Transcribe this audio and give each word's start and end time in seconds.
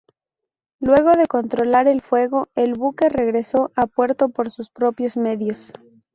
Luego 0.79 1.11
de 1.11 1.27
controlar 1.27 1.87
el 1.87 2.01
fuego 2.01 2.49
el 2.55 2.73
buque 2.73 3.07
regresó 3.09 3.71
a 3.75 3.85
puerto 3.85 4.29
por 4.29 4.49
sus 4.49 4.71
propios 4.71 5.15
medios. 5.15 5.73